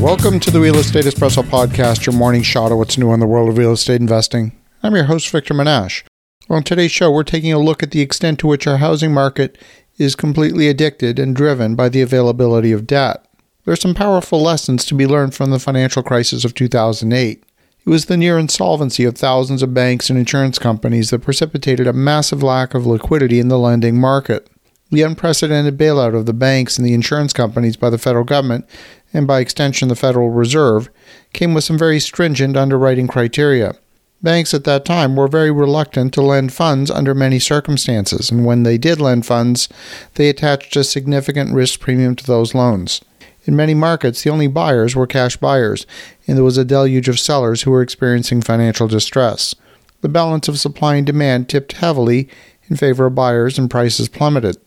[0.00, 3.26] Welcome to the Real Estate Espresso Podcast, your morning shot of what's new in the
[3.26, 4.56] world of real estate investing.
[4.80, 6.04] I'm your host, Victor Menasce.
[6.48, 9.58] On today's show, we're taking a look at the extent to which our housing market
[9.98, 13.26] is completely addicted and driven by the availability of debt.
[13.64, 17.42] There are some powerful lessons to be learned from the financial crisis of 2008.
[17.84, 21.92] It was the near insolvency of thousands of banks and insurance companies that precipitated a
[21.92, 24.48] massive lack of liquidity in the lending market.
[24.90, 28.66] The unprecedented bailout of the banks and the insurance companies by the federal government,
[29.12, 30.88] and by extension the Federal Reserve,
[31.32, 33.74] came with some very stringent underwriting criteria.
[34.22, 38.64] Banks at that time were very reluctant to lend funds under many circumstances, and when
[38.64, 39.68] they did lend funds,
[40.14, 43.00] they attached a significant risk premium to those loans.
[43.44, 45.86] In many markets, the only buyers were cash buyers,
[46.26, 49.54] and there was a deluge of sellers who were experiencing financial distress.
[50.00, 52.28] The balance of supply and demand tipped heavily
[52.68, 54.58] in favor of buyers, and prices plummeted.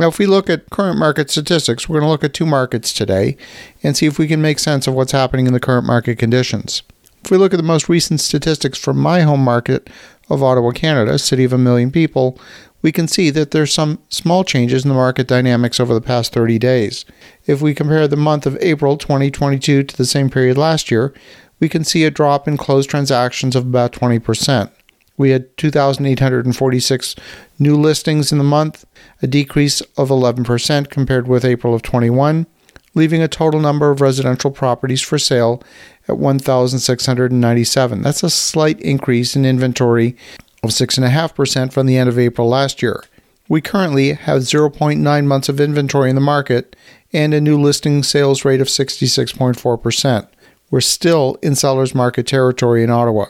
[0.00, 2.94] Now, if we look at current market statistics, we're going to look at two markets
[2.94, 3.36] today
[3.82, 6.82] and see if we can make sense of what's happening in the current market conditions.
[7.22, 9.90] If we look at the most recent statistics from my home market
[10.30, 12.38] of Ottawa, Canada, city of a million people,
[12.80, 16.32] we can see that there's some small changes in the market dynamics over the past
[16.32, 17.04] 30 days.
[17.44, 21.12] If we compare the month of April 2022 to the same period last year,
[21.58, 24.70] we can see a drop in closed transactions of about 20%.
[25.20, 27.14] We had 2,846
[27.58, 28.86] new listings in the month,
[29.20, 32.46] a decrease of 11% compared with April of 21,
[32.94, 35.62] leaving a total number of residential properties for sale
[36.08, 38.00] at 1,697.
[38.00, 40.16] That's a slight increase in inventory
[40.62, 43.04] of 6.5% from the end of April last year.
[43.46, 46.74] We currently have 0.9 months of inventory in the market
[47.12, 50.28] and a new listing sales rate of 66.4%.
[50.70, 53.26] We're still in seller's market territory in Ottawa.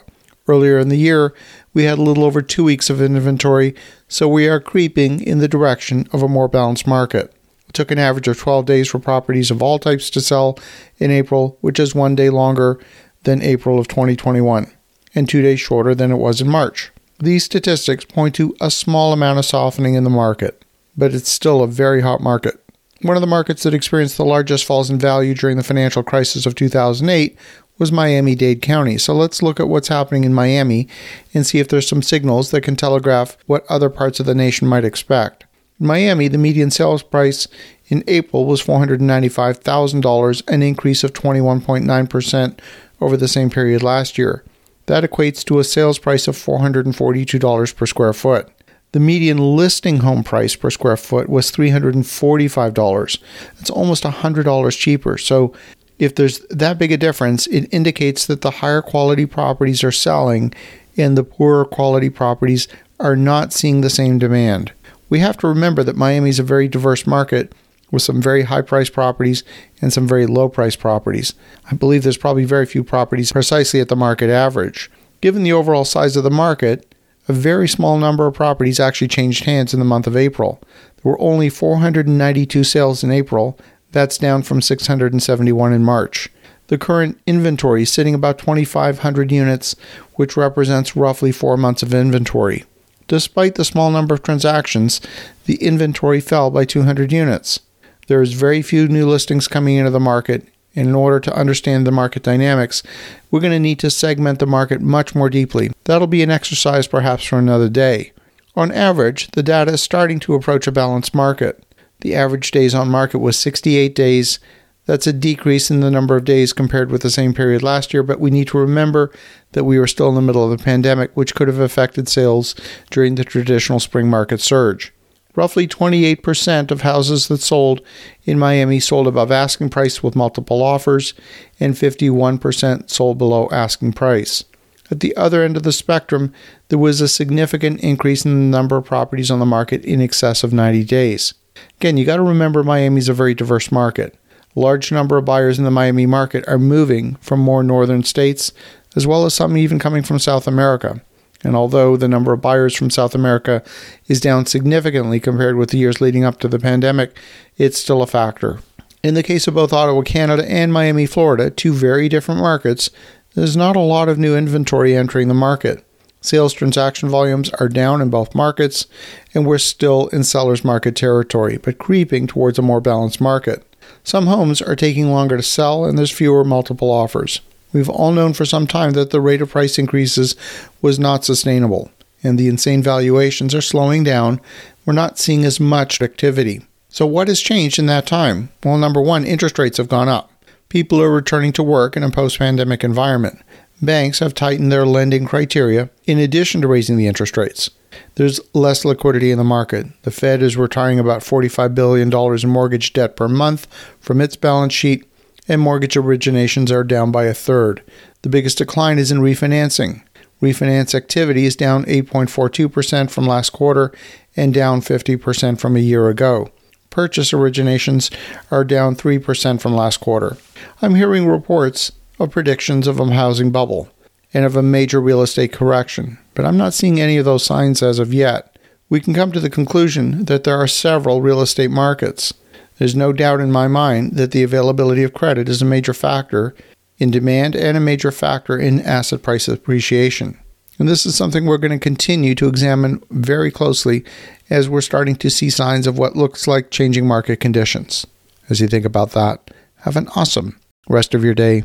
[0.48, 1.32] Earlier in the year,
[1.72, 3.74] we had a little over two weeks of inventory,
[4.08, 7.32] so we are creeping in the direction of a more balanced market.
[7.68, 10.58] It took an average of 12 days for properties of all types to sell
[10.98, 12.80] in April, which is one day longer
[13.22, 14.70] than April of 2021
[15.14, 16.90] and two days shorter than it was in March.
[17.18, 20.64] These statistics point to a small amount of softening in the market,
[20.96, 22.60] but it's still a very hot market.
[23.02, 26.44] One of the markets that experienced the largest falls in value during the financial crisis
[26.44, 27.36] of 2008
[27.80, 28.98] was Miami Dade County.
[28.98, 30.86] So let's look at what's happening in Miami
[31.34, 34.68] and see if there's some signals that can telegraph what other parts of the nation
[34.68, 35.46] might expect.
[35.80, 37.48] In Miami, the median sales price
[37.88, 42.58] in April was $495,000, an increase of 21.9%
[43.00, 44.44] over the same period last year.
[44.84, 48.48] That equates to a sales price of $442 per square foot.
[48.92, 53.18] The median listing home price per square foot was $345.
[53.56, 55.16] That's almost $100 cheaper.
[55.16, 55.54] So
[56.00, 60.52] if there's that big a difference, it indicates that the higher quality properties are selling
[60.96, 62.66] and the poorer quality properties
[62.98, 64.72] are not seeing the same demand.
[65.10, 67.52] We have to remember that Miami is a very diverse market
[67.90, 69.44] with some very high priced properties
[69.82, 71.34] and some very low priced properties.
[71.70, 74.90] I believe there's probably very few properties precisely at the market average.
[75.20, 76.94] Given the overall size of the market,
[77.28, 80.60] a very small number of properties actually changed hands in the month of April.
[81.02, 83.58] There were only 492 sales in April,
[83.92, 86.28] that's down from 671 in March.
[86.68, 89.74] The current inventory is sitting about 2,500 units,
[90.14, 92.64] which represents roughly four months of inventory.
[93.08, 95.00] Despite the small number of transactions,
[95.46, 97.58] the inventory fell by 200 units.
[98.06, 100.46] There is very few new listings coming into the market,
[100.76, 102.84] and in order to understand the market dynamics,
[103.30, 105.72] we're going to need to segment the market much more deeply.
[105.84, 108.12] That'll be an exercise perhaps for another day.
[108.54, 111.64] On average, the data is starting to approach a balanced market.
[112.00, 114.38] The average days on market was 68 days.
[114.86, 118.02] That's a decrease in the number of days compared with the same period last year,
[118.02, 119.12] but we need to remember
[119.52, 122.54] that we were still in the middle of the pandemic, which could have affected sales
[122.90, 124.92] during the traditional spring market surge.
[125.36, 127.82] Roughly 28% of houses that sold
[128.24, 131.14] in Miami sold above asking price with multiple offers,
[131.60, 134.44] and 51% sold below asking price.
[134.90, 136.32] At the other end of the spectrum,
[136.68, 140.42] there was a significant increase in the number of properties on the market in excess
[140.42, 141.34] of 90 days.
[141.78, 144.16] Again, you got to remember Miami's a very diverse market.
[144.56, 148.52] A large number of buyers in the Miami market are moving from more northern states,
[148.96, 151.00] as well as some even coming from South America.
[151.42, 153.62] And although the number of buyers from South America
[154.08, 157.16] is down significantly compared with the years leading up to the pandemic,
[157.56, 158.60] it's still a factor.
[159.02, 162.90] In the case of both Ottawa, Canada, and Miami, Florida, two very different markets,
[163.34, 165.82] there's not a lot of new inventory entering the market.
[166.20, 168.86] Sales transaction volumes are down in both markets,
[169.34, 173.64] and we're still in seller's market territory, but creeping towards a more balanced market.
[174.04, 177.40] Some homes are taking longer to sell, and there's fewer multiple offers.
[177.72, 180.36] We've all known for some time that the rate of price increases
[180.82, 181.90] was not sustainable,
[182.22, 184.40] and the insane valuations are slowing down.
[184.84, 186.62] We're not seeing as much activity.
[186.88, 188.50] So, what has changed in that time?
[188.64, 190.30] Well, number one, interest rates have gone up.
[190.68, 193.40] People are returning to work in a post pandemic environment.
[193.82, 197.70] Banks have tightened their lending criteria in addition to raising the interest rates.
[198.16, 199.86] There's less liquidity in the market.
[200.02, 203.66] The Fed is retiring about $45 billion in mortgage debt per month
[203.98, 205.06] from its balance sheet,
[205.48, 207.82] and mortgage originations are down by a third.
[208.22, 210.02] The biggest decline is in refinancing.
[210.42, 213.92] Refinance activity is down 8.42% from last quarter
[214.36, 216.50] and down 50% from a year ago.
[216.90, 218.12] Purchase originations
[218.50, 220.36] are down 3% from last quarter.
[220.82, 223.88] I'm hearing reports of predictions of a housing bubble
[224.32, 227.82] and of a major real estate correction, but I'm not seeing any of those signs
[227.82, 228.56] as of yet.
[228.88, 232.32] We can come to the conclusion that there are several real estate markets.
[232.78, 236.54] There's no doubt in my mind that the availability of credit is a major factor
[236.98, 240.38] in demand and a major factor in asset price appreciation.
[240.78, 244.04] And this is something we're going to continue to examine very closely
[244.48, 248.06] as we're starting to see signs of what looks like changing market conditions.
[248.48, 249.50] As you think about that,
[249.80, 250.58] have an awesome
[250.88, 251.64] rest of your day.